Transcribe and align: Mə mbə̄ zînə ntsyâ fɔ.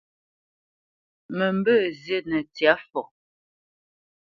Mə 1.35 1.45
mbə̄ 1.57 1.81
zînə 2.01 2.37
ntsyâ 2.45 2.73
fɔ. 2.89 3.01